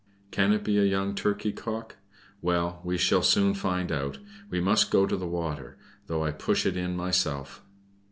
Can 0.31 0.51
it 0.51 0.63
be 0.63 0.79
a 0.79 0.83
young 0.83 1.13
turkey 1.13 1.51
cock? 1.51 1.97
Well, 2.41 2.81
we 2.83 2.97
shall 2.97 3.21
soon 3.21 3.53
find 3.53 3.91
out. 3.91 4.17
It 4.51 4.63
must 4.63 4.89
go 4.89 5.03
into 5.03 5.15
the 5.15 5.27
water, 5.27 5.77
though 6.07 6.23
I 6.23 6.31
push 6.31 6.65
it 6.65 6.75
in 6.75 6.95
myself." 6.97 7.63